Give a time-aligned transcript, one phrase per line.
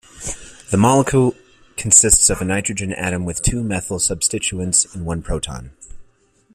[0.71, 1.35] The molecule
[1.77, 5.73] consists of a nitrogen atom with two methyl substituents and one proton.